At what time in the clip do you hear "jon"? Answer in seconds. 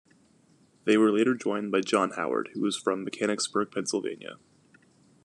1.81-2.13